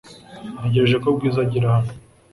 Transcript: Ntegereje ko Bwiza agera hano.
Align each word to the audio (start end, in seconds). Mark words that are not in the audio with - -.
Ntegereje 0.57 0.95
ko 1.03 1.07
Bwiza 1.15 1.39
agera 1.45 1.67
hano. 1.75 1.91